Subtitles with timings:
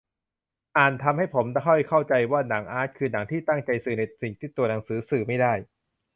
[0.77, 5.53] "อ่าน" ทำให้ผมได้เข้าใจว่า หนังอาร์ต คือหนังที่ตั้งใจสื่อในสิ่งที่ตัวหนังสือสื่อไม่ได้